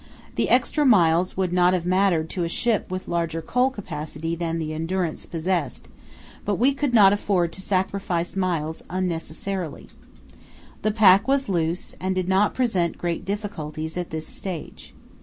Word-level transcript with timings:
The 0.33 0.49
extra 0.49 0.83
miles 0.83 1.37
would 1.37 1.53
not 1.53 1.75
have 1.75 1.85
mattered 1.85 2.27
to 2.31 2.43
a 2.43 2.49
ship 2.49 2.89
with 2.89 3.07
larger 3.07 3.39
coal 3.39 3.69
capacity 3.69 4.33
than 4.33 4.57
the 4.57 4.73
Endurance 4.73 5.27
possessed, 5.27 5.87
but 6.43 6.55
we 6.55 6.73
could 6.73 6.91
not 6.91 7.13
afford 7.13 7.53
to 7.53 7.61
sacrifice 7.61 8.35
miles 8.35 8.83
unnecessarily. 8.89 9.89
The 10.81 10.89
pack 10.89 11.27
was 11.27 11.49
loose 11.49 11.93
and 11.99 12.15
did 12.15 12.27
not 12.27 12.55
present 12.55 12.97
great 12.97 13.25
difficulties 13.25 13.95
at 13.95 14.09
this 14.09 14.25
stage. 14.25 14.95